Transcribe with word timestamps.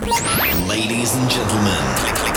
Ladies 0.00 1.14
and 1.14 1.30
gentlemen, 1.30 1.84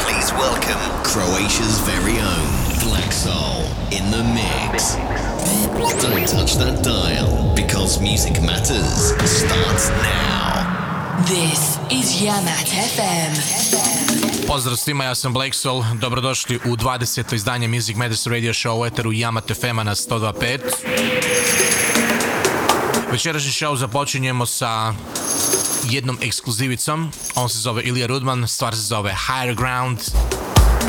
please 0.03 0.33
welcome 0.33 1.03
Croatia's 1.03 1.79
very 1.79 2.19
own 2.19 2.49
Black 2.83 3.13
Soul 3.13 3.63
in 3.89 4.11
the 4.11 4.21
mix. 4.35 4.95
Don't 6.01 6.27
touch 6.27 6.55
that 6.55 6.83
dial 6.83 7.55
because 7.55 8.01
music 8.01 8.41
matters 8.41 9.15
starts 9.23 9.89
now. 9.89 11.23
This 11.25 11.79
is 11.89 12.21
Yamat 12.21 12.67
FM. 12.67 13.31
Pozdrav 14.47 14.77
svima, 14.77 15.03
ja 15.03 15.15
sam 15.15 15.33
Blake 15.33 15.53
Soul, 15.53 15.83
dobrodošli 15.93 16.55
u 16.55 16.75
20. 16.75 17.33
izdanje 17.35 17.67
Music 17.67 17.95
Matters 17.95 18.27
Radio 18.27 18.53
Show 18.53 18.81
u 18.81 18.85
eteru 18.85 19.11
Yamat 19.11 19.53
FM-a 19.53 19.83
na 19.83 19.95
102.5. 19.95 20.59
Večerašnji 23.11 23.51
show 23.51 23.75
započinjemo 23.75 24.45
sa 24.45 24.93
jednom 25.89 26.17
ekskluzivicom. 26.21 27.11
On 27.35 27.49
se 27.49 27.59
zove 27.59 27.83
Ilija 27.83 28.07
Rudman, 28.07 28.47
stvar 28.47 28.75
se 28.75 28.81
zove 28.81 29.15
Higher 29.27 29.55
Ground. 29.55 29.99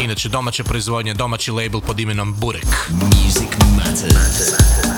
Inače 0.00 0.28
domaća 0.28 0.64
proizvodnja, 0.64 1.14
domaći 1.14 1.50
label 1.50 1.80
pod 1.80 2.00
imenom 2.00 2.34
Burek. 2.34 2.90
Music 2.90 3.48
matters. 3.76 4.93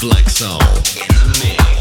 Black 0.00 0.30
Soul 0.30 0.60
in 0.60 1.08
the 1.08 1.40
mix. 1.42 1.77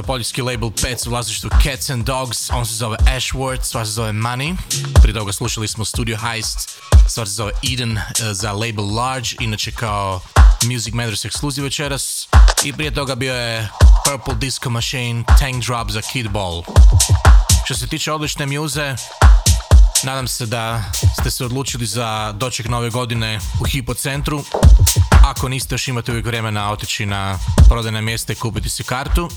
Za 0.00 0.06
poljski 0.06 0.42
label 0.42 0.70
Pets 0.82 1.06
u 1.06 1.10
vlasništvu 1.10 1.50
Cats 1.62 1.90
and 1.90 2.04
Dogs, 2.04 2.50
on 2.50 2.66
se 2.66 2.74
zove 2.74 2.96
Ashworth, 2.96 3.64
stvar 3.64 3.86
se 3.86 3.92
zove 3.92 4.12
Money, 4.12 4.56
prije 5.02 5.14
toga 5.14 5.32
slušali 5.32 5.68
smo 5.68 5.84
Studio 5.84 6.18
Heist, 6.18 6.70
stvar 7.08 7.26
se 7.26 7.32
zove 7.32 7.52
Eden 7.72 7.92
uh, 7.96 8.02
za 8.32 8.52
label 8.52 8.94
Large, 8.94 9.28
inače 9.40 9.72
kao 9.72 10.20
Music 10.64 10.94
Matters 10.94 11.24
ekskluziv 11.24 11.64
večeras, 11.64 12.28
i 12.64 12.72
prije 12.72 12.94
toga 12.94 13.14
bio 13.14 13.34
je 13.34 13.68
Purple 14.04 14.34
Disco 14.34 14.70
Machine, 14.70 15.24
Tank 15.38 15.64
Drop 15.64 15.90
za 15.90 16.00
Kid 16.12 16.28
Ball. 16.28 16.62
Što 17.64 17.74
se 17.74 17.86
tiče 17.86 18.12
odlične 18.12 18.46
muze, 18.46 18.96
Nadam 20.02 20.28
se 20.28 20.46
da 20.46 20.82
ste 21.20 21.30
se 21.30 21.44
odlučili 21.44 21.86
za 21.86 22.32
doček 22.32 22.68
nove 22.68 22.90
godine 22.90 23.40
u 23.60 23.64
Hipocentru. 23.64 24.44
Ako 25.24 25.48
niste, 25.48 25.74
još 25.74 25.88
imate 25.88 26.12
uvijek 26.12 26.26
vremena 26.26 26.72
otići 26.72 27.06
na 27.06 27.38
prodajne 27.68 28.02
mjesta 28.02 28.32
i 28.32 28.36
kupiti 28.36 28.70
si 28.70 28.84
kartu. 28.84 29.28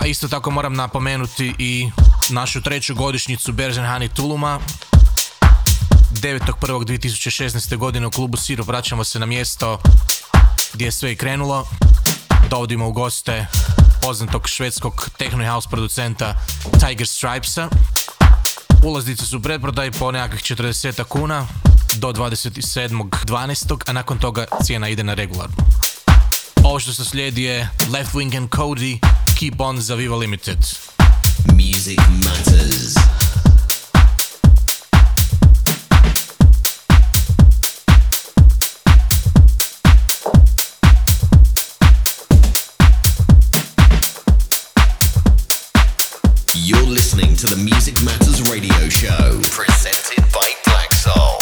A 0.00 0.06
isto 0.06 0.28
tako 0.28 0.50
moram 0.50 0.74
napomenuti 0.74 1.54
i 1.58 1.90
našu 2.30 2.62
treću 2.62 2.94
godišnjicu 2.94 3.52
Berzenhani 3.52 4.08
Tuluma. 4.08 4.60
9.1.2016. 6.12 7.76
godine 7.76 8.06
u 8.06 8.10
klubu 8.10 8.36
Siro 8.36 8.64
vraćamo 8.64 9.04
se 9.04 9.18
na 9.18 9.26
mjesto 9.26 9.78
gdje 10.72 10.84
je 10.84 10.92
sve 10.92 11.12
i 11.12 11.16
krenulo. 11.16 11.66
Dovodimo 12.50 12.88
u 12.88 12.92
goste 12.92 13.46
poznatog 14.02 14.48
švedskog 14.48 15.10
techno 15.18 15.52
house 15.52 15.68
producenta 15.70 16.34
Tiger 16.80 17.06
Stripesa. 17.06 17.68
Ulaznice 18.84 19.26
su 19.26 19.42
predprodaj 19.42 19.90
po 19.90 20.12
nekakvih 20.12 20.42
40 20.42 21.04
kuna 21.04 21.46
do 21.96 22.12
27.12. 22.12 23.90
a 23.90 23.92
nakon 23.92 24.18
toga 24.18 24.44
cijena 24.64 24.88
ide 24.88 25.04
na 25.04 25.14
regularnu. 25.14 25.56
Ovo 26.64 26.80
što 26.80 26.92
se 26.92 27.04
slijedi 27.04 27.42
je 27.42 27.68
Left 27.92 28.12
Wing 28.14 28.36
and 28.36 28.48
Cody 28.48 28.98
Keep 29.38 29.60
On 29.60 29.80
za 29.80 29.94
Viva 29.94 30.16
Limited. 30.16 30.58
Music 31.52 31.98
matters. 32.24 32.94
You're 46.54 46.82
listening 46.82 47.36
to 47.36 47.46
the 47.46 47.56
Music 47.56 48.02
Matters 48.02 48.50
radio 48.50 48.88
show, 48.88 49.40
presented 49.50 50.24
by 50.32 50.48
Black 50.64 50.92
Soul. 50.92 51.39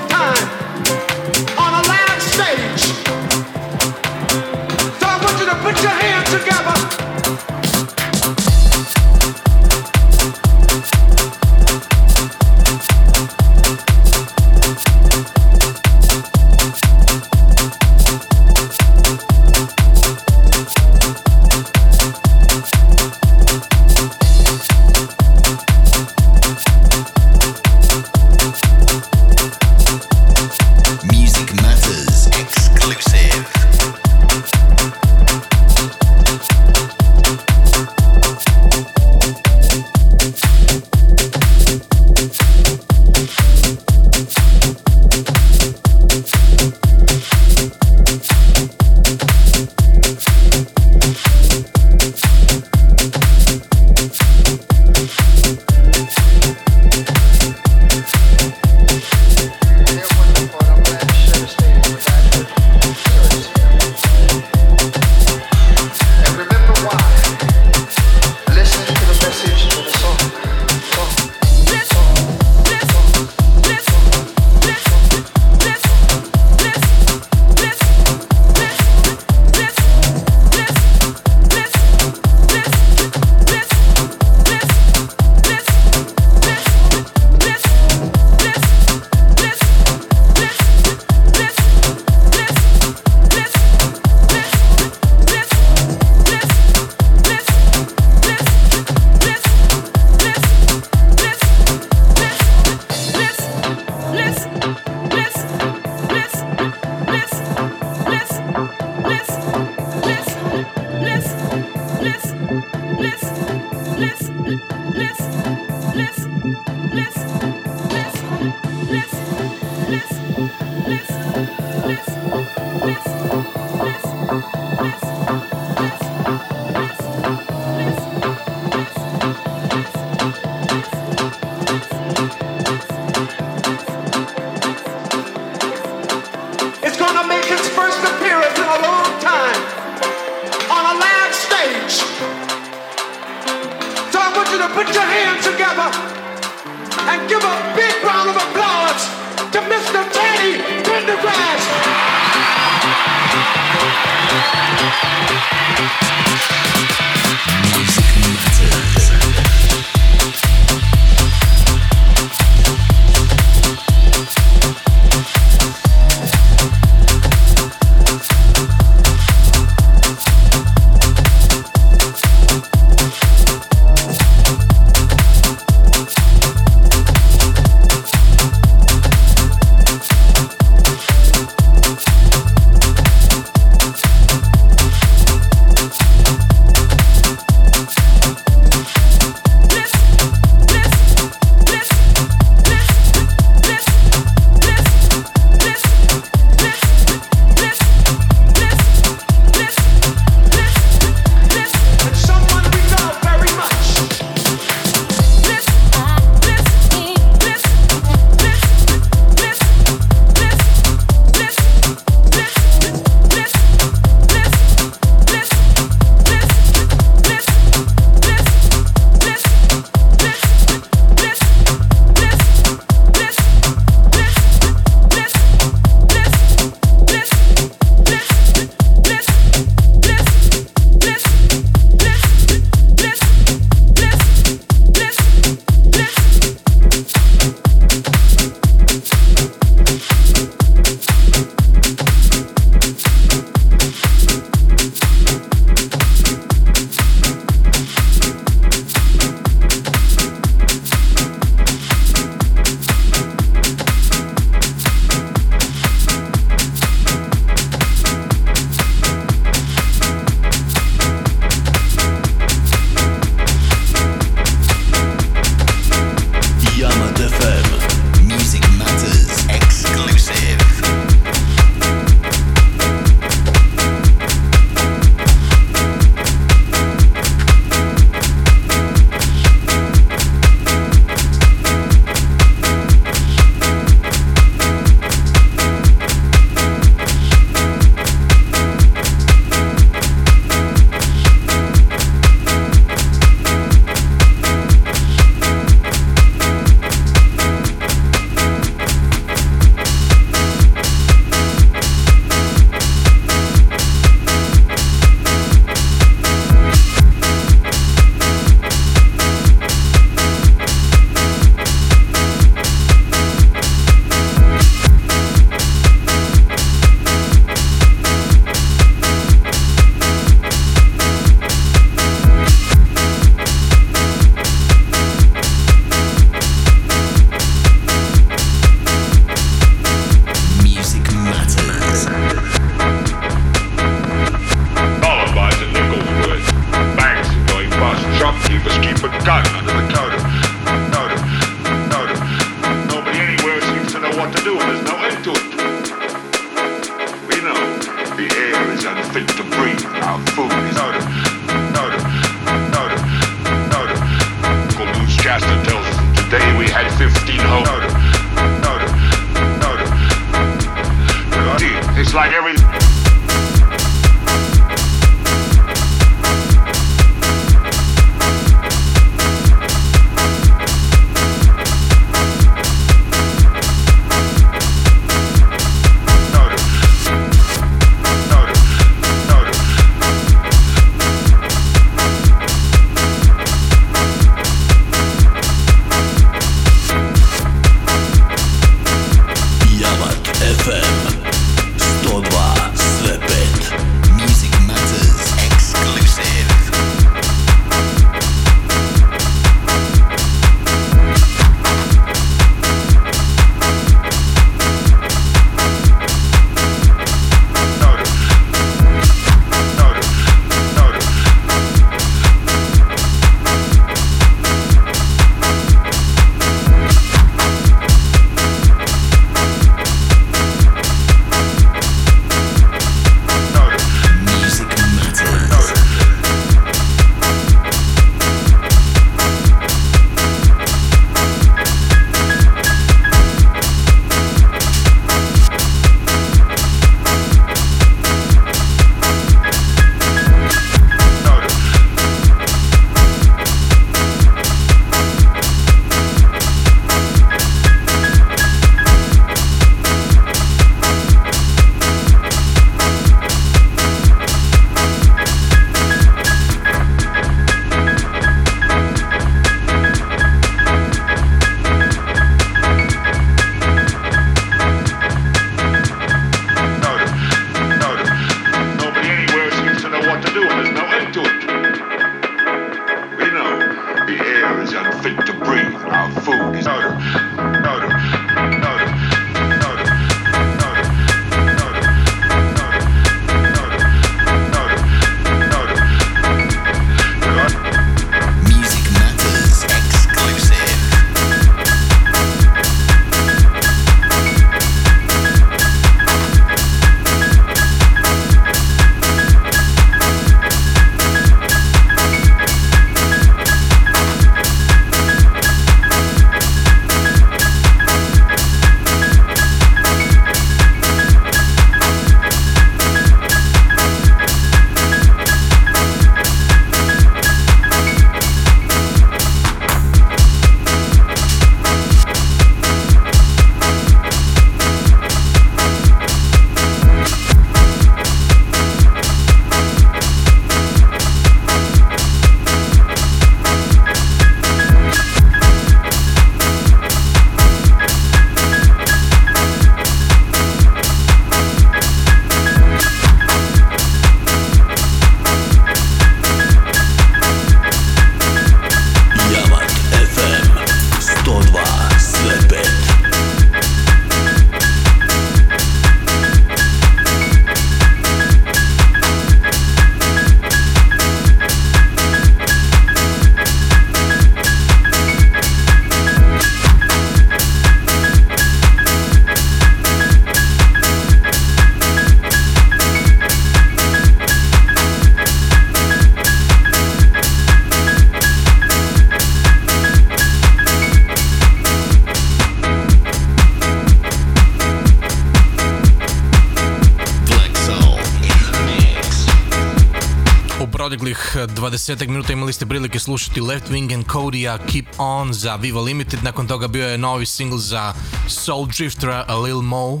20 591.84 592.08
minuta 592.08 592.32
imali 592.32 592.52
ste 592.52 592.66
prilike 592.66 592.98
slušati 592.98 593.40
Left 593.40 593.70
Wing 593.70 593.94
and 593.94 594.04
Codia 594.12 594.58
Keep 594.58 594.86
On 594.98 595.32
za 595.32 595.56
Viva 595.56 595.80
Limited, 595.80 596.22
nakon 596.22 596.46
toga 596.46 596.68
bio 596.68 596.88
je 596.88 596.98
novi 596.98 597.26
single 597.26 597.58
za 597.58 597.94
Soul 598.28 598.66
Driftera 598.66 599.24
A 599.28 599.38
Lil 599.38 599.62
Mo 599.62 600.00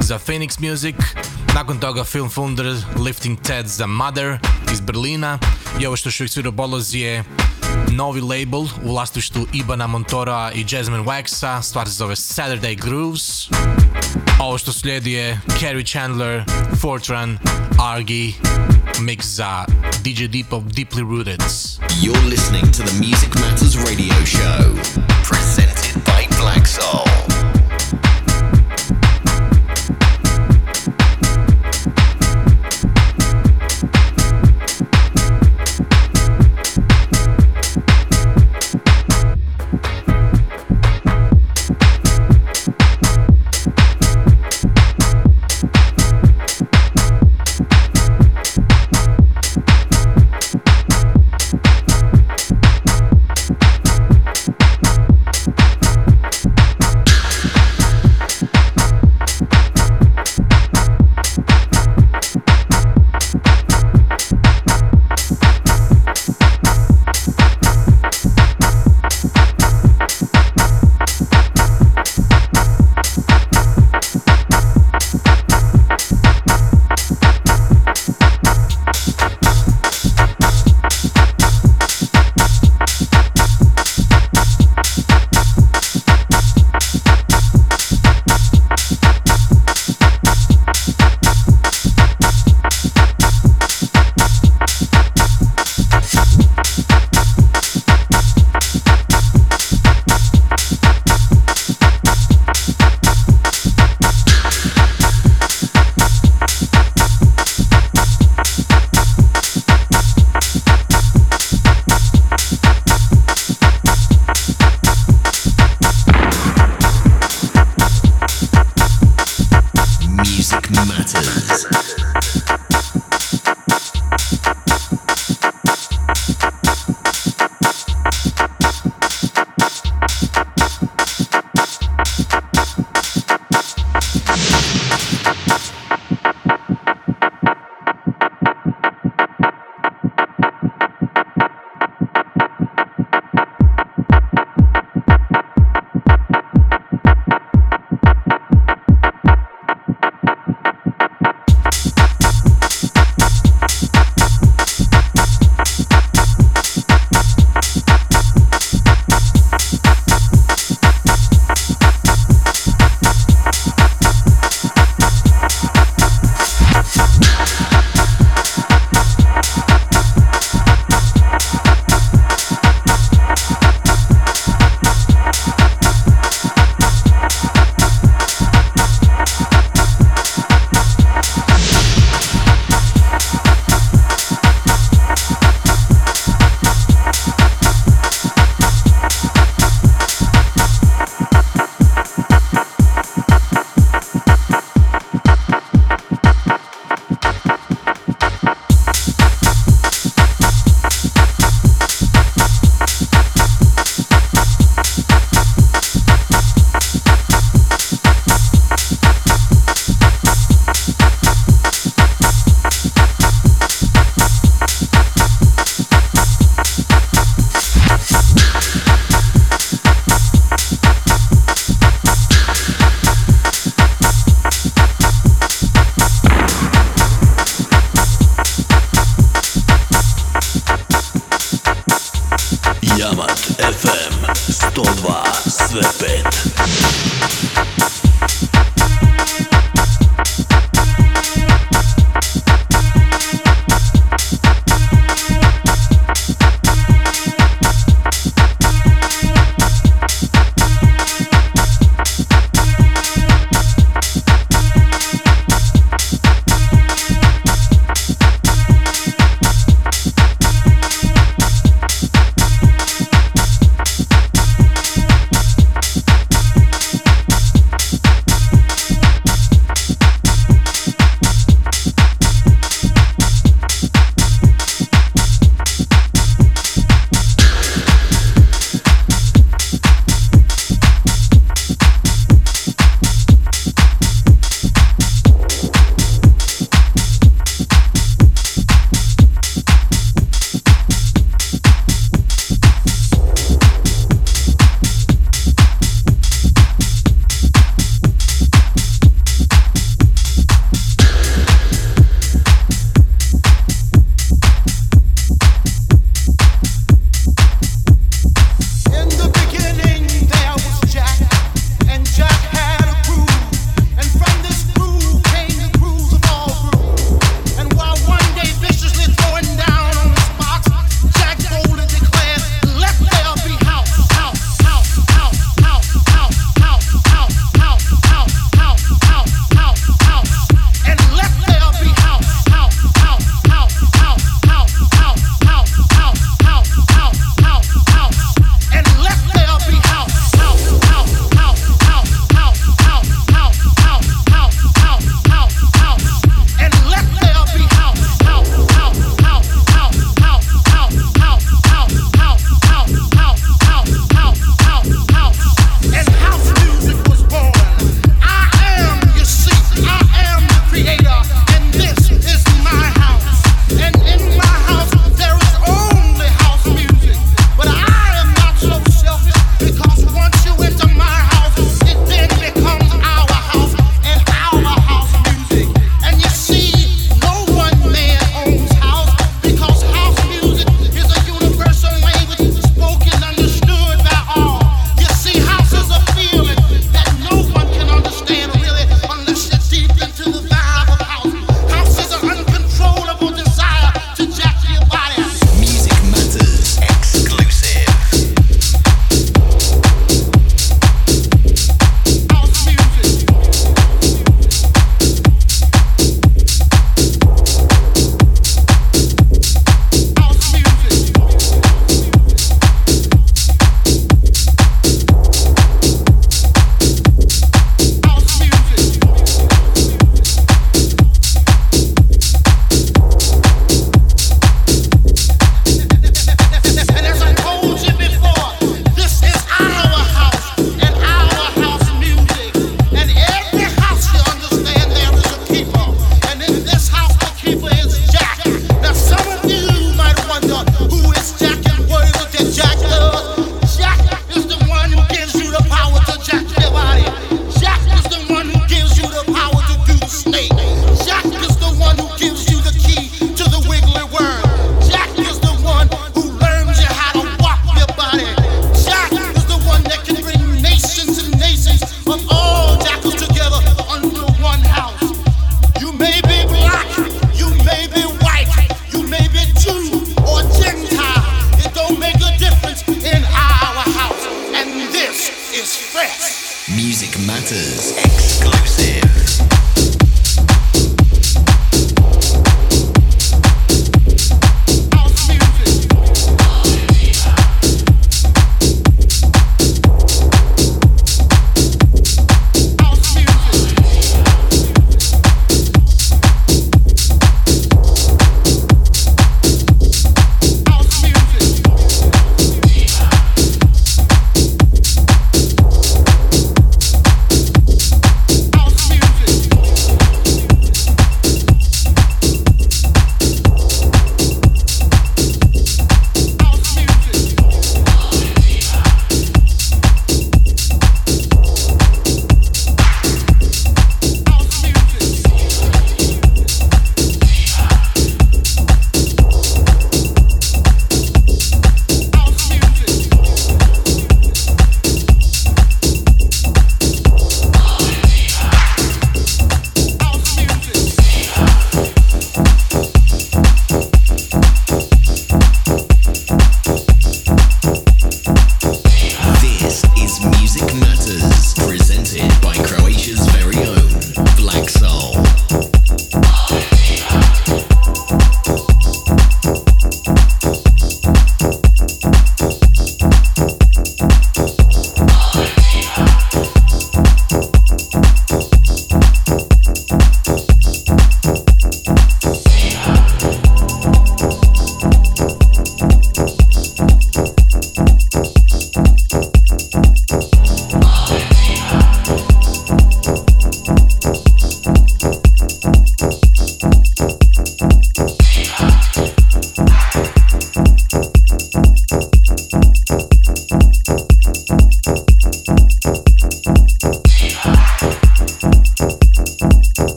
za 0.00 0.18
Phoenix 0.18 0.70
Music, 0.70 0.96
nakon 1.54 1.78
toga 1.78 2.04
Film 2.04 2.30
Funder 2.30 2.76
Lifting 3.04 3.38
Ted 3.40 3.66
za 3.66 3.86
Mother 3.86 4.38
iz 4.72 4.80
Berlina. 4.80 5.38
I 5.80 5.86
ovo 5.86 5.96
što 5.96 6.08
još 6.08 6.20
uvijek 6.20 6.32
svira 6.32 6.50
boloz 6.50 6.94
je 6.94 7.24
novi 7.90 8.20
label 8.20 8.60
u 8.60 8.92
vlasništvu 8.92 9.46
Ibana 9.52 9.86
Montora 9.86 10.52
i 10.54 10.66
Jasmine 10.70 11.02
Waxa, 11.02 11.62
stvar 11.62 11.86
se 11.86 11.94
zove 11.94 12.14
Saturday 12.14 12.80
Grooves. 12.82 13.48
Ovo 14.40 14.58
što 14.58 14.72
slijedi 14.72 15.12
je 15.12 15.40
Carrie 15.60 15.84
Chandler, 15.86 16.44
Fortran, 16.80 17.38
Argy, 17.78 18.32
mix 19.00 19.26
za 19.36 19.66
DJ 20.02 20.28
Deep 20.28 20.52
of 20.52 20.64
Deeply 20.64 21.02
Rooted. 21.02 21.42
You're 22.00 22.28
listening 22.28 22.70
to 22.72 22.82
the 22.82 22.92
Music 23.00 23.34
Matters 23.34 23.76
radio 23.76 24.14
show, 24.24 24.74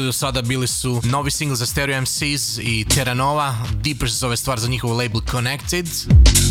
slušali 0.00 0.06
do 0.06 0.12
sada 0.12 0.42
bili 0.42 0.66
su 0.66 1.00
novi 1.04 1.30
single 1.30 1.56
za 1.56 1.66
Stereo 1.66 2.00
MCs 2.00 2.58
i 2.58 2.84
Terranova. 2.94 3.54
Deeper 3.82 4.10
se 4.10 4.16
zove 4.16 4.36
stvar 4.36 4.60
za 4.60 4.68
njihov 4.68 4.90
label 4.90 5.20
Connected. 5.30 5.88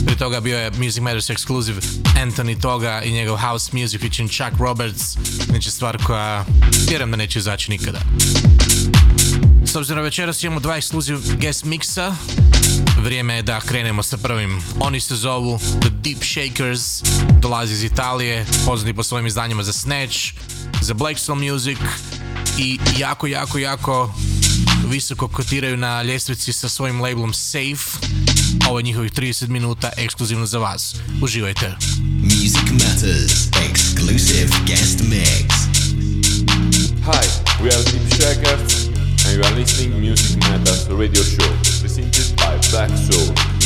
Prije 0.05 0.17
toga 0.17 0.39
bio 0.39 0.59
je 0.59 0.71
Music 0.71 1.01
Matters 1.01 1.29
Exclusive 1.29 1.81
Anthony 2.03 2.61
Toga 2.61 3.01
i 3.01 3.11
njegov 3.11 3.37
House 3.37 3.69
Music 3.73 4.01
featuring 4.01 4.29
Chuck 4.31 4.59
Roberts. 4.59 5.17
Znači 5.45 5.71
stvar 5.71 6.03
koja 6.03 6.45
vjerujem 6.87 7.11
da 7.11 7.17
neće 7.17 7.39
izaći 7.39 7.71
nikada. 7.71 7.99
S 9.65 9.75
obzirom 9.75 10.03
večeras 10.03 10.43
imamo 10.43 10.59
dva 10.59 10.75
exclusive 10.77 11.37
guest 11.41 11.65
mixa, 11.65 12.13
vrijeme 13.03 13.35
je 13.35 13.41
da 13.41 13.59
krenemo 13.59 14.03
sa 14.03 14.17
prvim. 14.17 14.61
Oni 14.79 14.99
se 14.99 15.15
zovu 15.15 15.59
The 15.81 15.89
Deep 15.89 16.23
Shakers, 16.23 17.03
dolazi 17.41 17.73
iz 17.73 17.83
Italije, 17.83 18.45
poznati 18.65 18.95
po 18.95 19.03
svojim 19.03 19.27
izdanjima 19.27 19.63
za 19.63 19.73
Snatch, 19.73 20.17
za 20.81 20.93
Black 20.93 21.19
Music 21.29 21.77
i 22.60 22.80
jako, 22.97 23.28
jako, 23.28 23.57
jako 23.57 24.14
visoko 24.88 25.28
kotiraju 25.28 25.78
na 25.78 26.03
ljestvici 26.03 26.53
sa 26.53 26.70
svojim 26.70 27.01
labelom 27.01 27.34
Safe. 27.34 28.07
Ovo 28.70 28.80
je 28.80 28.84
njihovih 28.84 29.12
30 29.12 29.47
minuta 29.47 29.89
ekskluzivno 29.97 30.45
za 30.45 30.60
vas. 30.60 30.95
Uživajte. 31.22 31.76
Music 32.24 32.72
Matters 32.72 33.47
exclusive 33.70 34.49
guest 34.68 34.99
mix. 34.99 35.45
Hi, 37.05 37.28
we 37.64 37.70
are 37.70 37.84
Deep 37.84 38.14
Shakers 38.14 38.88
and 39.26 39.38
you 39.38 39.43
are 39.43 39.55
listening 39.55 40.10
Music 40.10 40.38
Matters 40.49 40.88
radio 40.89 41.24
show 41.24 41.80
presented 41.82 42.36
by 42.36 42.70
Black 42.72 42.89
Soul. 42.89 43.59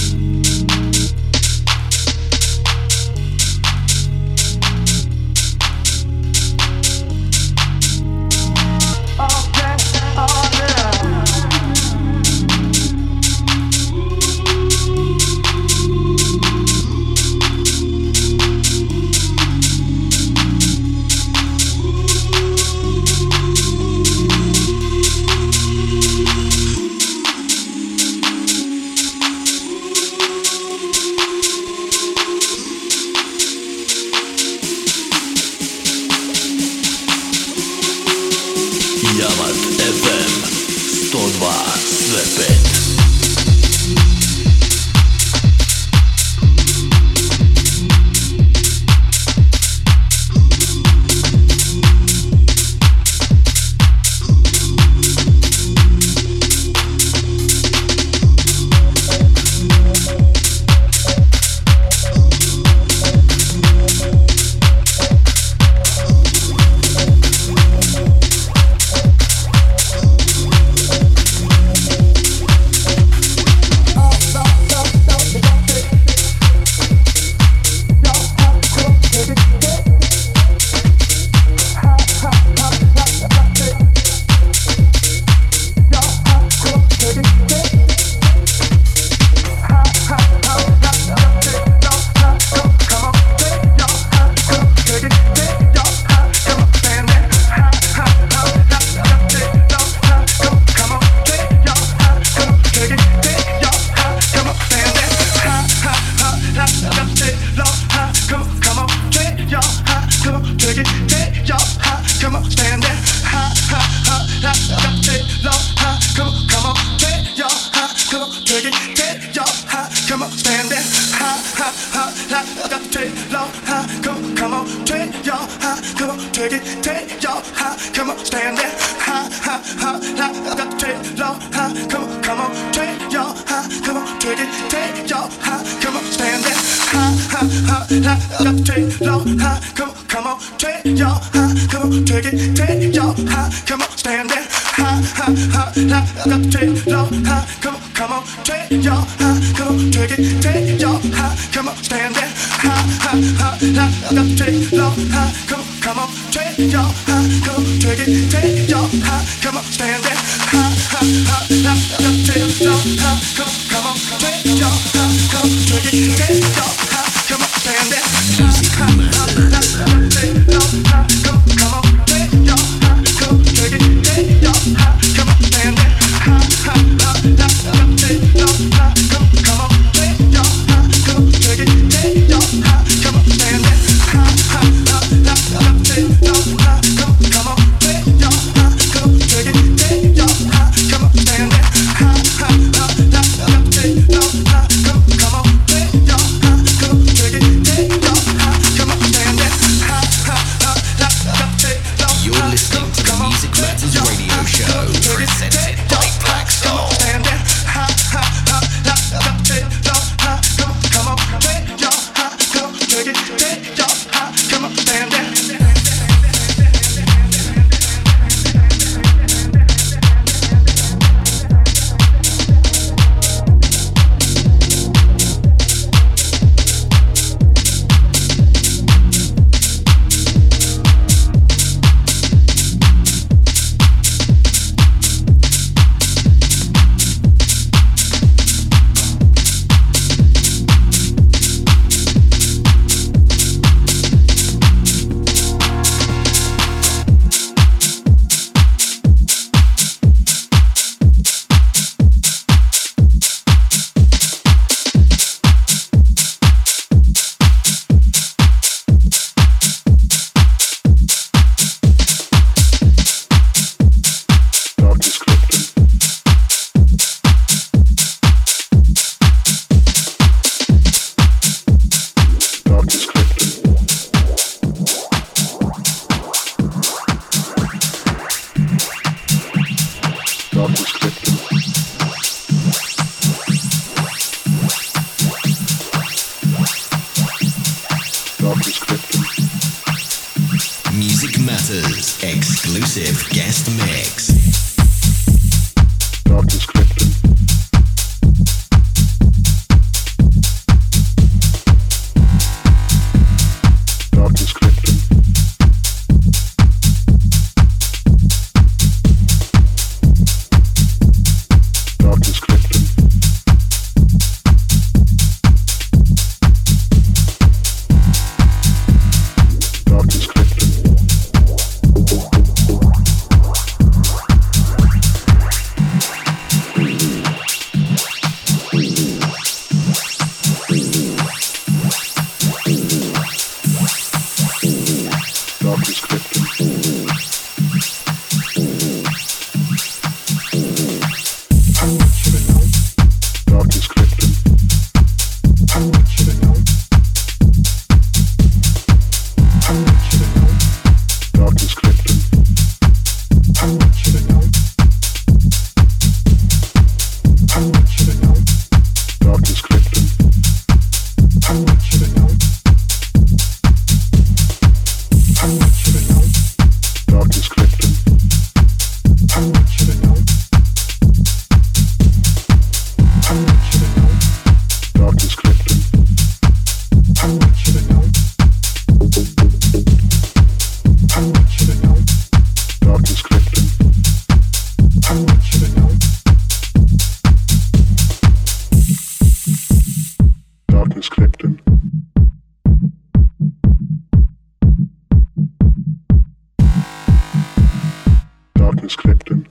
Darkness 399.04 399.24
crept 399.24 399.30
in. 399.32 399.48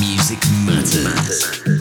Music 0.00 0.40
Matters. 0.64 1.75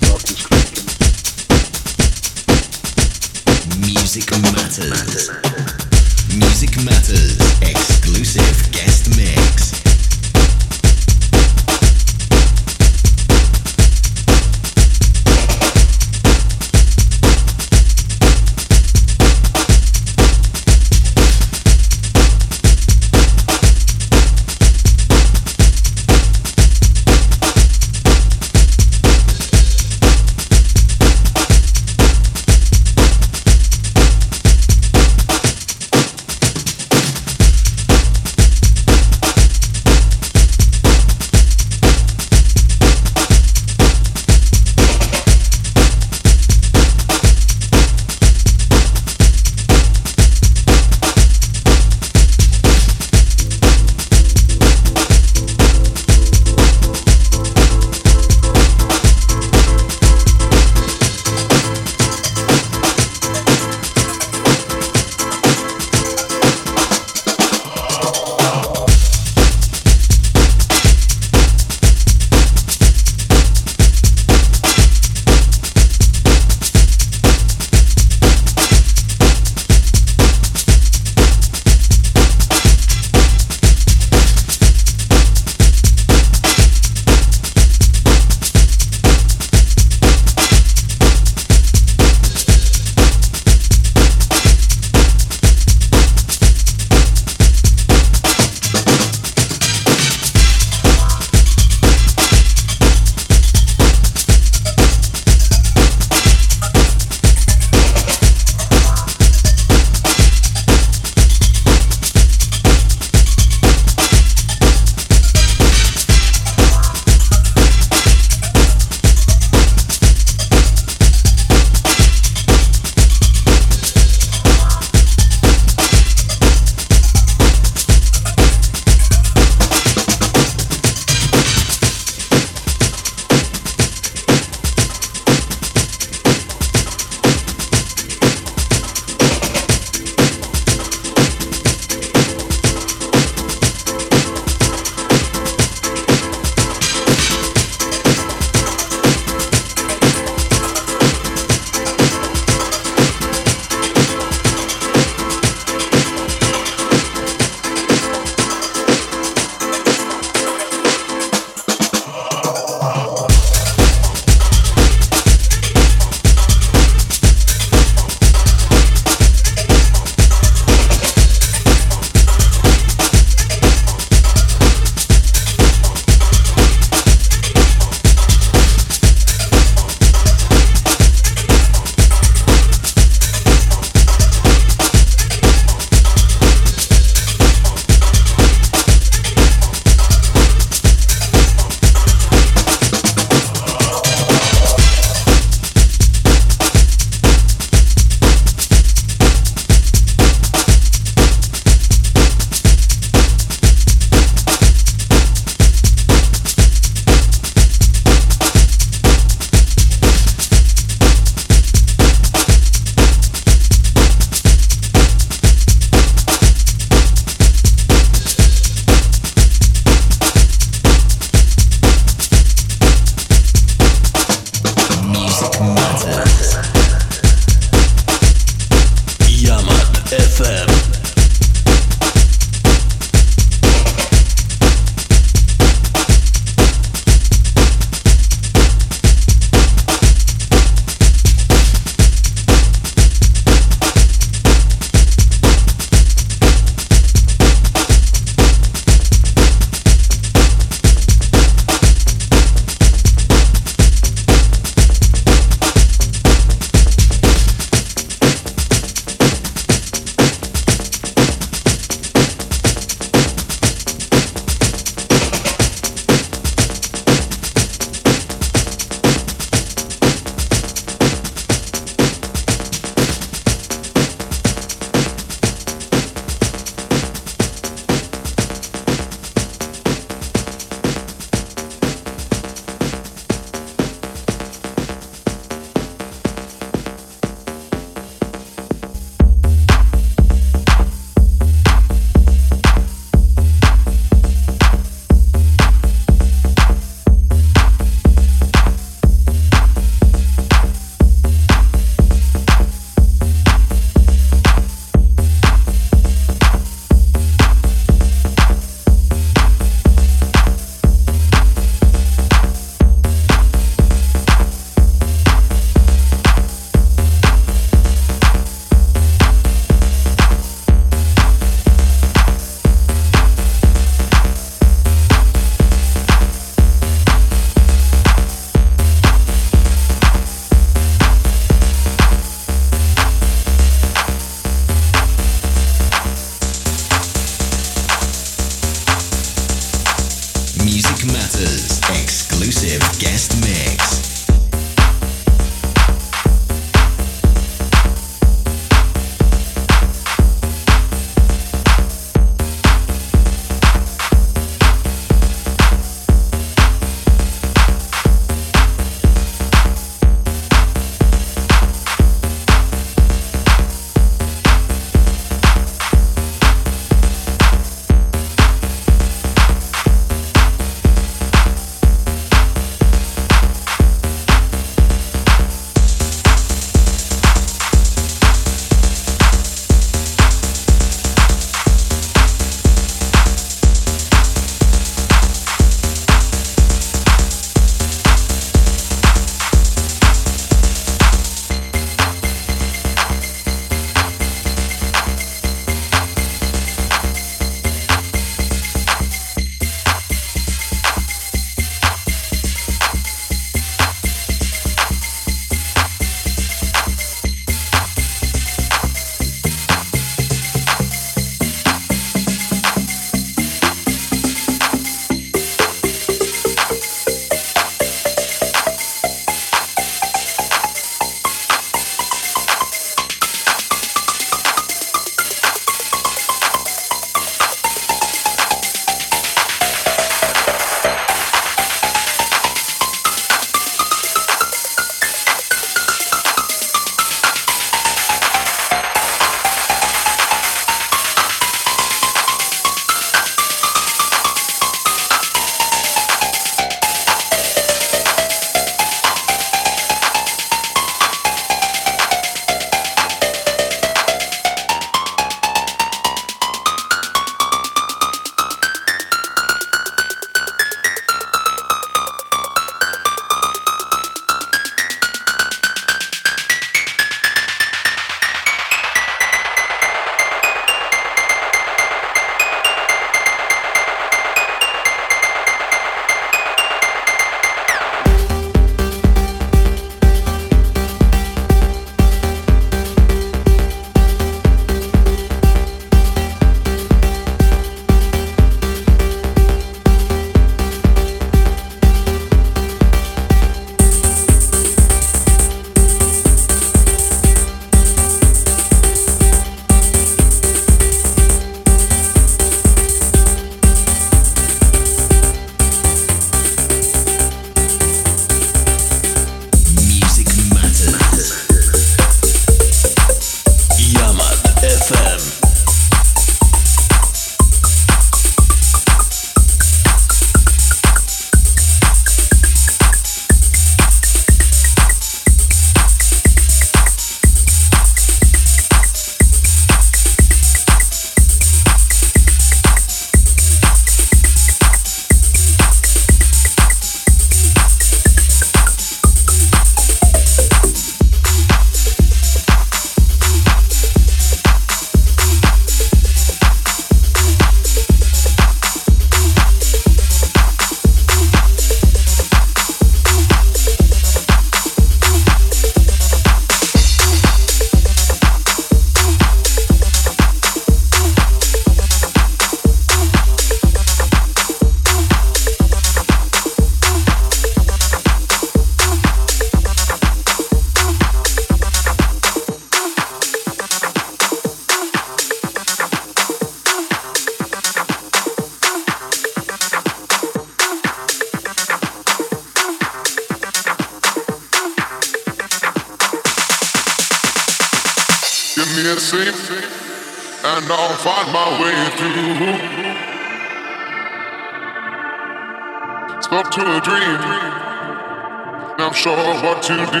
what 599.42 599.62
to 599.62 599.76
do. 599.76 600.00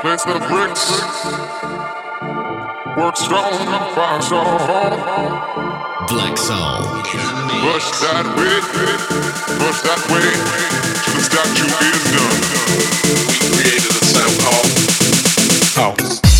Place 0.00 0.24
the 0.24 0.38
bricks, 0.48 0.84
work 2.96 3.16
strong 3.16 3.52
and 3.52 3.94
fire 3.94 4.22
soul. 4.22 4.40
Uh-huh. 4.40 6.06
Black 6.08 6.36
soul. 6.38 7.02
Push 7.62 7.90
that 8.00 8.26
way, 8.36 8.60
push 9.60 9.80
that 9.82 10.02
way, 10.10 10.28
till 11.04 11.14
the 11.14 11.22
statue 11.22 11.70
is 11.90 12.02
done. 12.14 12.40
We 13.28 13.36
created 13.52 13.90
a 13.90 14.04
sound 14.04 14.36
called 14.40 14.68
house. 15.76 16.31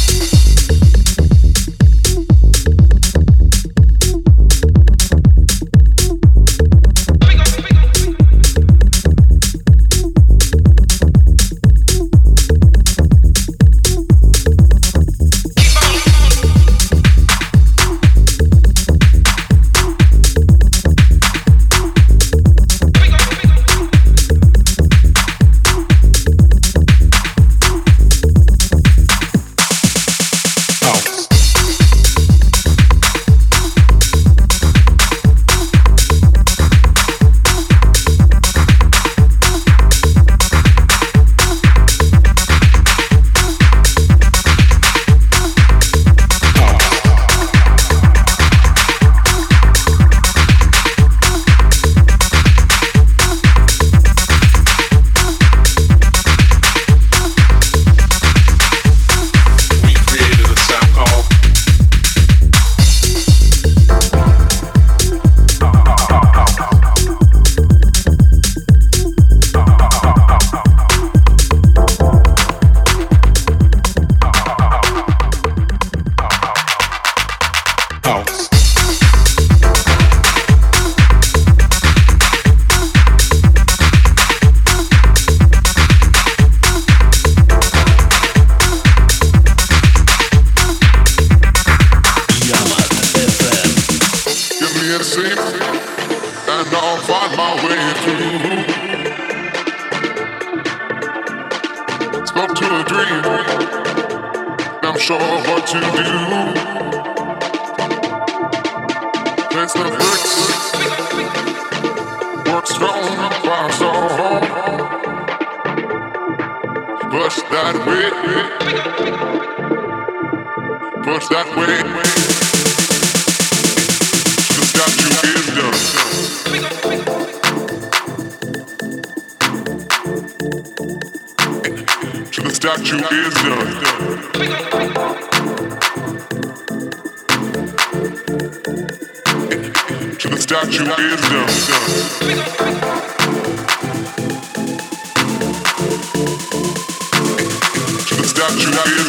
To 148.43 148.49
the 148.59 149.02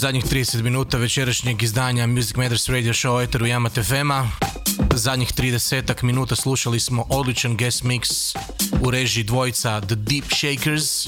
zadnjih 0.00 0.24
30 0.24 0.62
minuta 0.62 0.98
večerašnjeg 0.98 1.62
izdanja 1.62 2.06
Music 2.06 2.36
Matters 2.36 2.68
Radio 2.68 2.92
Show 2.92 3.22
Eteru 3.24 3.46
Yamat 3.46 3.82
FM-a. 3.82 4.28
Zadnjih 4.94 5.32
30 5.32 6.02
minuta 6.02 6.36
slušali 6.36 6.80
smo 6.80 7.06
odličan 7.08 7.56
guest 7.56 7.82
mix 7.82 8.36
u 8.80 8.90
režiji 8.90 9.24
dvojica 9.24 9.80
The 9.80 9.94
Deep 9.94 10.24
Shakers. 10.24 11.06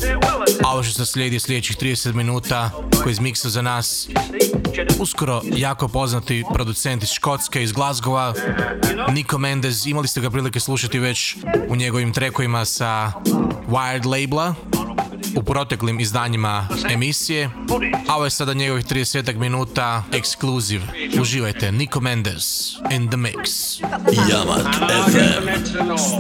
A 0.65 0.73
ovo 0.73 0.83
što 0.83 0.93
se 0.93 1.13
slijedi 1.13 1.41
sljedećih 1.41 1.77
30 1.77 2.13
minuta 2.13 2.71
koji 3.03 3.13
izmiksa 3.13 3.49
za 3.49 3.63
nas 3.63 4.09
uskoro 4.99 5.43
jako 5.57 5.89
poznati 5.89 6.45
producent 6.55 7.03
iz 7.03 7.11
Škotske, 7.11 7.63
iz 7.63 7.73
Glasgowa, 7.73 8.35
Nico 9.13 9.39
Mendez. 9.39 9.87
Imali 9.87 10.09
ste 10.09 10.21
ga 10.21 10.31
prilike 10.31 10.61
slušati 10.61 10.99
već 10.99 11.37
u 11.69 11.77
njegovim 11.77 12.13
trekovima 12.13 12.65
sa 12.65 13.13
Wired 13.69 14.07
labela 14.07 14.55
proteklim 15.53 16.01
izdanjima 16.01 16.69
emisije, 16.91 17.51
a 18.09 18.17
ovo 18.17 18.25
je 18.25 18.31
sada 18.31 18.55
njegovih 18.55 18.85
30 18.85 19.37
minuta 19.37 20.05
ekskluziv. 20.13 20.83
Uživajte, 21.21 21.73
Nico 21.73 22.01
Mendes 22.01 22.77
in 22.91 23.09
the 23.09 23.17
mix. 23.17 23.79
Jamat 24.31 24.67
FM 25.11 25.49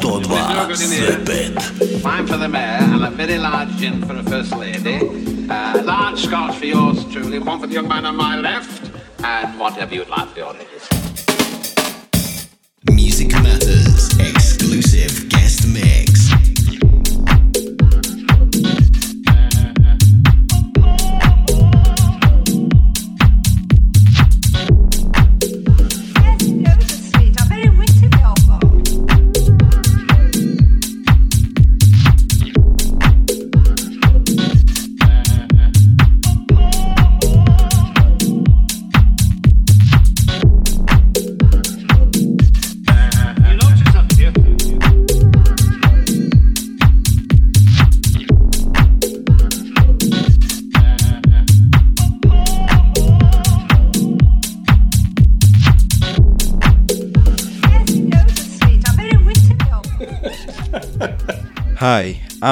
102 0.01 0.77
sve 0.77 1.25
pet. 1.27 1.63
Fine 1.79 2.27
for 2.27 2.39
the 2.39 2.49
mayor 2.49 2.83
and 2.95 3.05
a 3.05 3.11
very 3.17 3.39
large 3.39 3.71
gin 3.79 4.05
for 4.07 4.17
a 4.17 4.23
first 4.23 4.53
lady. 4.53 4.97
Uh, 4.97 5.81
a 5.81 5.85
large 5.85 6.21
scotch 6.27 6.59
for 6.59 6.67
yours 6.67 6.99
truly, 7.13 7.39
one 7.39 7.59
for 7.61 7.67
the 7.67 7.75
young 7.75 7.89
man 7.89 8.07
on 8.07 8.17
my 8.17 8.51
left, 8.51 8.83
and 9.25 9.59
whatever 9.61 9.95
you'd 9.95 10.19
like 10.19 10.29
for 10.33 10.41
your 10.41 10.53
ladies. 10.53 10.89
Music 12.91 13.33
Matters 13.43 14.19
exclusive 14.19 15.29
guest 15.29 15.67
mix. 15.67 16.12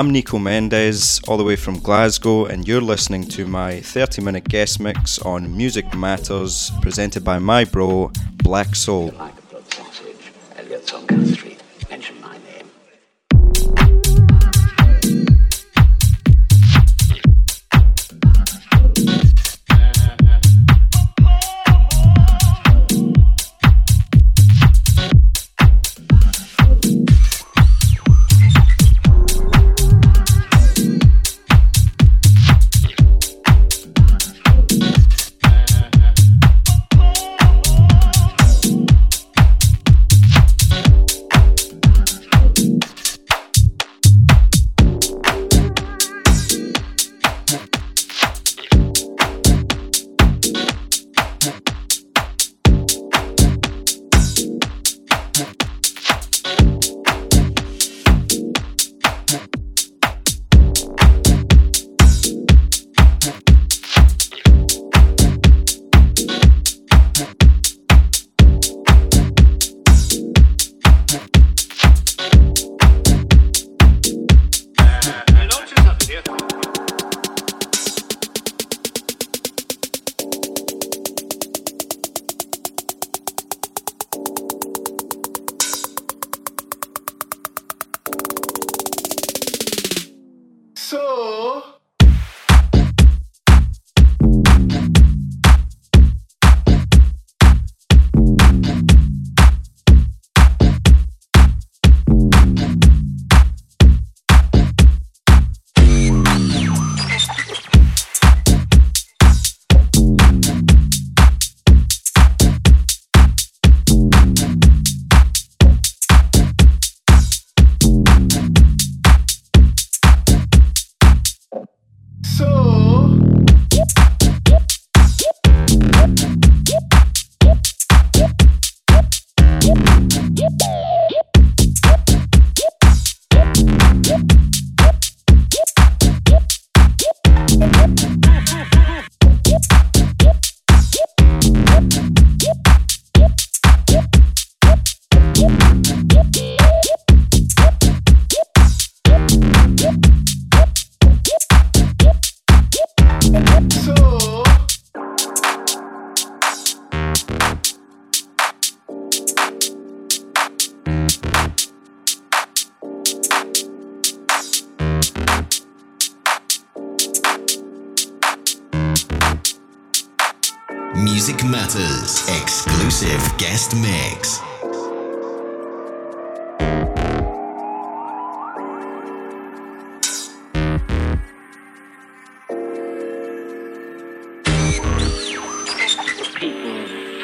I'm 0.00 0.12
Nico 0.12 0.38
Mendez, 0.38 1.20
all 1.28 1.36
the 1.36 1.44
way 1.44 1.56
from 1.56 1.78
Glasgow, 1.78 2.46
and 2.46 2.66
you're 2.66 2.80
listening 2.80 3.24
to 3.36 3.46
my 3.46 3.82
30 3.82 4.22
minute 4.22 4.48
guest 4.48 4.80
mix 4.80 5.18
on 5.18 5.54
Music 5.54 5.94
Matters, 5.94 6.72
presented 6.80 7.22
by 7.22 7.38
my 7.38 7.64
bro, 7.64 8.10
Black 8.42 8.74
Soul. 8.74 9.12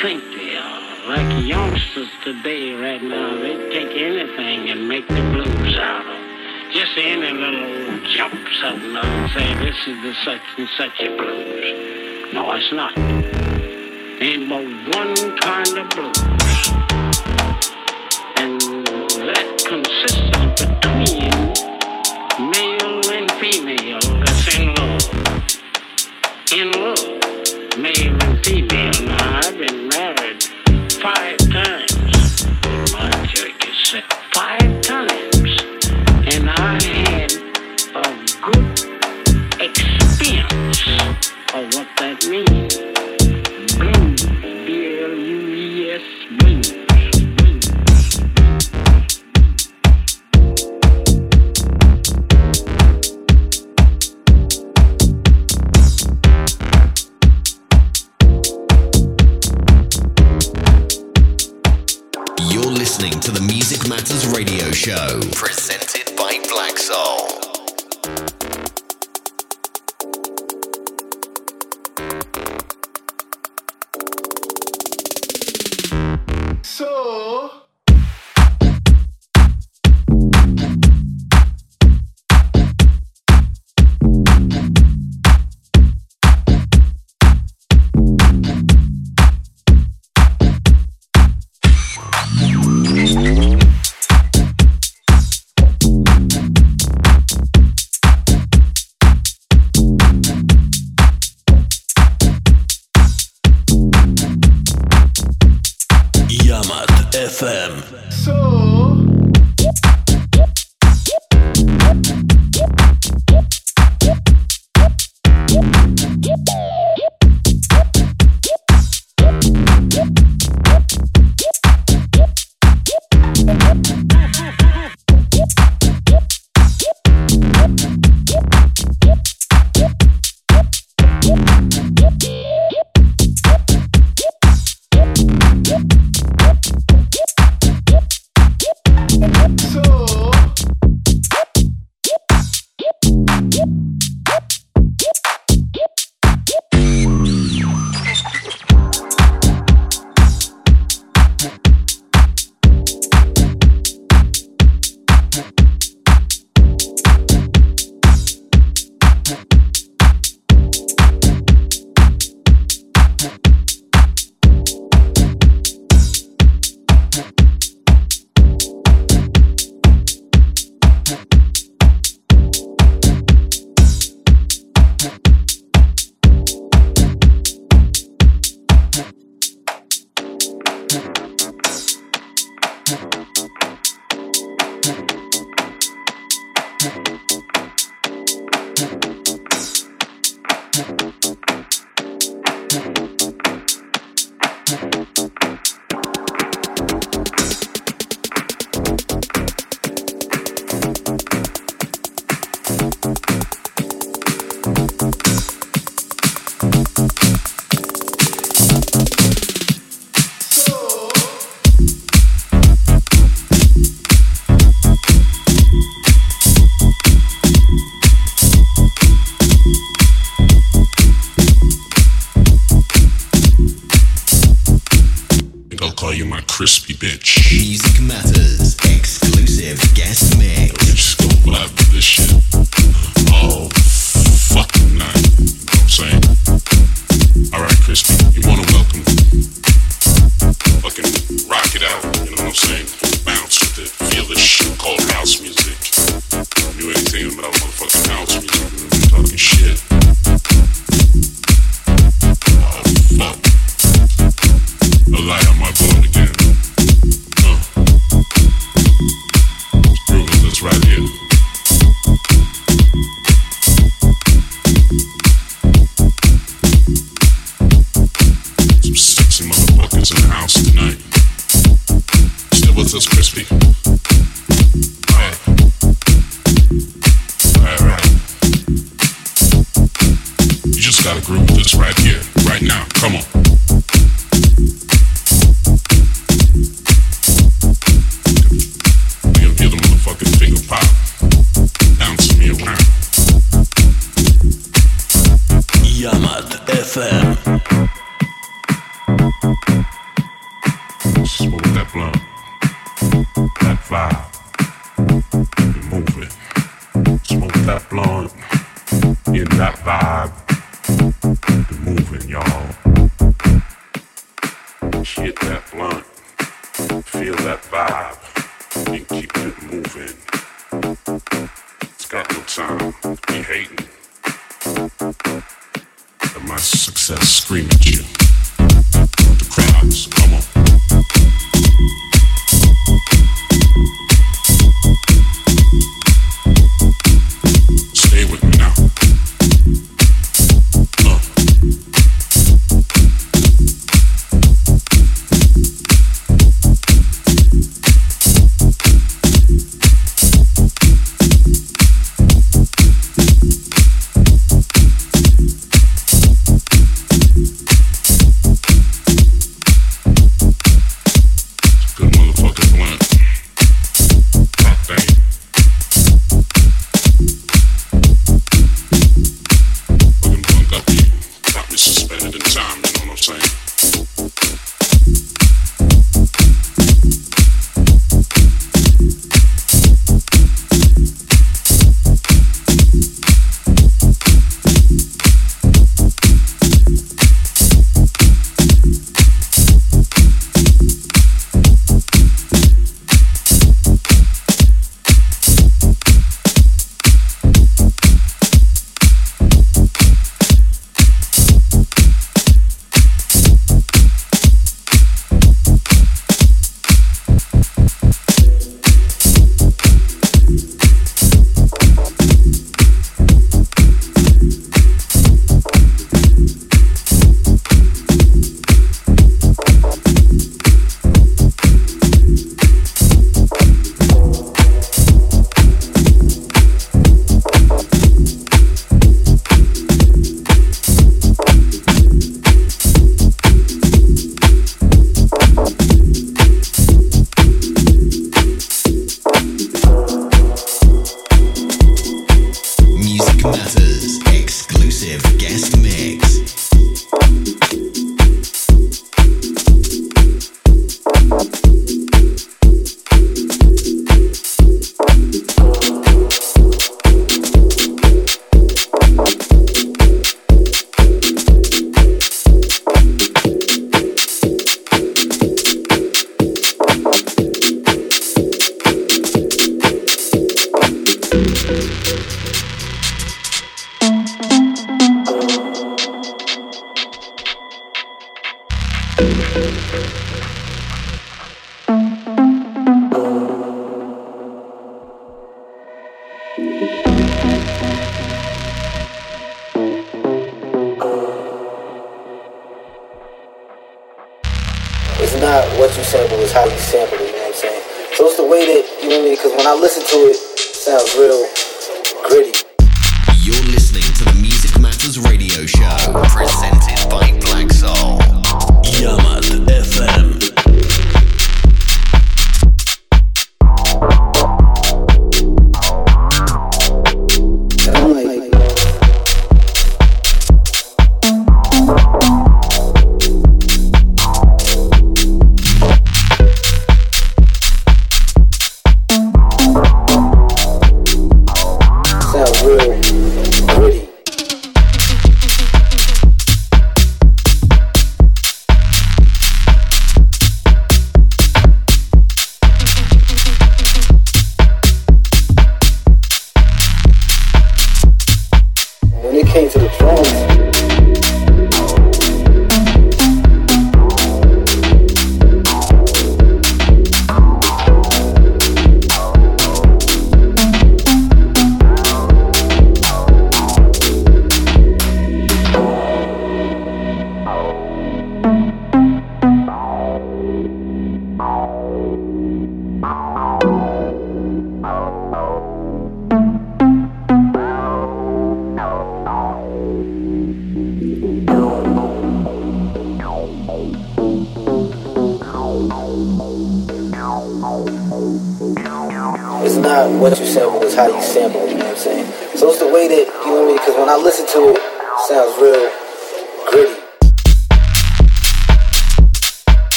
think 0.00 0.22
they 0.34 0.56
are. 0.56 1.08
Like 1.08 1.44
youngsters 1.44 2.08
today, 2.24 2.72
right 2.72 3.02
now, 3.02 3.40
they 3.40 3.54
take 3.70 3.96
anything 3.96 4.70
and 4.70 4.88
make 4.88 5.06
the 5.08 5.14
blues 5.14 5.76
out 5.78 6.06
of. 6.06 6.72
Just 6.72 6.98
any 6.98 7.30
little 7.30 8.00
jump 8.06 8.34
something 8.60 8.96
and 8.96 9.30
say, 9.32 9.54
this 9.64 9.76
is 9.86 10.02
the 10.02 10.14
such 10.24 10.42
and 10.58 10.68
such 10.76 11.00
a 11.00 11.16
blues. 11.16 12.34
No, 12.34 12.52
it's 12.52 12.72
not. 12.72 12.96
Ain't 12.98 14.48
but 14.48 14.96
one 14.96 15.38
kind 15.38 15.78
of 15.78 15.88
blues. 15.90 16.45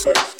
Space. 0.00 0.39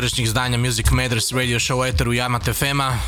Večerašnjih 0.00 0.26
izdanja 0.26 0.58
Music 0.58 0.90
Matters 0.90 1.32
Radio 1.32 1.58
Show 1.58 1.88
Eteru 1.88 2.12
Yamat 2.12 2.52
FM-a. 2.52 2.98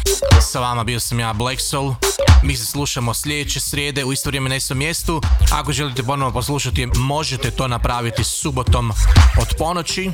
Sa 0.41 0.61
vama 0.61 0.85
bio 0.85 1.01
sam 1.01 1.21
ja 1.21 1.33
Black 1.33 1.61
Soul. 1.61 1.95
Mi 2.43 2.57
se 2.57 2.67
slušamo 2.67 3.15
sljedeće 3.15 3.61
srijede 3.61 4.05
u 4.05 4.13
isto 4.13 4.29
vrijeme 4.29 4.49
na 4.49 4.57
istom 4.57 4.79
mjestu. 4.79 5.23
Ako 5.53 5.73
želite 5.73 6.03
ponovno 6.03 6.33
poslušati, 6.33 6.89
možete 6.97 7.51
to 7.51 7.69
napraviti 7.69 8.25
subotom 8.25 8.93
od 9.41 9.49
ponoći. 9.59 10.11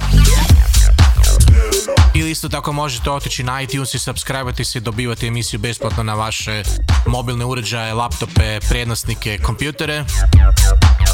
Ili 2.15 2.31
isto 2.31 2.49
tako 2.49 2.73
možete 2.73 3.11
otići 3.11 3.43
na 3.43 3.63
iTunes 3.63 3.95
i 3.95 3.99
subscribe 3.99 4.65
se 4.65 4.79
i 4.79 4.81
dobivati 4.81 5.27
emisiju 5.27 5.61
besplatno 5.61 6.03
na 6.03 6.15
vaše 6.15 6.63
mobilne 7.07 7.45
uređaje, 7.45 7.95
laptope, 7.95 8.61
prijenosnike, 8.69 9.39
kompjutere. 9.39 10.05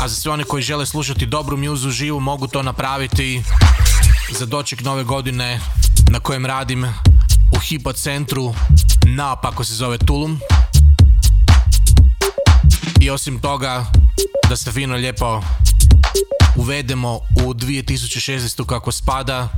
A 0.01 0.09
za 0.09 0.15
sve 0.15 0.33
one 0.33 0.45
koji 0.45 0.63
žele 0.63 0.87
slušati 0.87 1.27
dobru 1.27 1.57
mjuzu 1.57 1.91
živu 1.91 2.21
mogu 2.21 2.47
to 2.47 2.63
napraviti 2.63 3.43
za 4.31 4.47
doček 4.47 4.83
nove 4.83 5.05
godine 5.05 5.61
na 6.11 6.21
kojem 6.21 6.47
radim 6.47 6.85
u 7.57 7.59
hipocentru 7.59 8.55
naopako 9.07 9.65
se 9.65 9.75
zove 9.75 9.99
Tulum. 9.99 10.41
I 13.01 13.11
osim 13.11 13.41
toga 13.41 13.87
da 14.49 14.57
se 14.57 14.73
fino 14.73 14.97
lijepo 14.97 15.43
uvedemo 16.57 17.15
u 17.15 17.55
2016. 17.55 18.67
kako 18.67 18.93
spada 18.93 19.49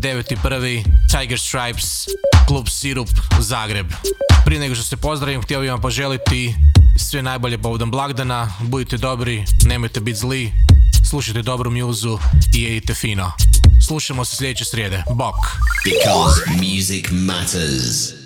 9.1. 0.00 0.84
Tiger 1.10 1.40
Stripes 1.40 2.06
Klub 2.48 2.68
Sirup 2.68 3.08
Zagreb. 3.38 3.86
Prije 4.44 4.60
nego 4.60 4.74
što 4.74 4.84
se 4.84 4.96
pozdravim, 4.96 5.42
htio 5.42 5.60
bih 5.60 5.70
vam 5.70 5.80
poželiti 5.80 6.54
sve 6.98 7.22
najbolje 7.22 7.58
povodom 7.58 7.90
blagdana. 7.90 8.52
Budite 8.60 8.96
dobri, 8.96 9.44
nemojte 9.64 10.00
biti 10.00 10.18
zli, 10.18 10.52
slušajte 11.10 11.42
dobru 11.42 11.70
mjuzu 11.70 12.18
i 12.54 12.62
jedite 12.62 12.94
fino. 12.94 13.32
Slušamo 13.86 14.24
se 14.24 14.36
sljedeće 14.36 14.64
srijede. 14.64 15.02
Bok! 15.14 15.34
Because 15.84 16.40
music 16.50 17.06
matters. 17.10 18.25